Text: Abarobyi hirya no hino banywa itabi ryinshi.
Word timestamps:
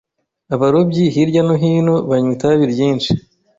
Abarobyi 0.53 1.03
hirya 1.13 1.41
no 1.47 1.55
hino 1.61 1.95
banywa 2.09 2.31
itabi 2.35 2.63
ryinshi. 2.73 3.11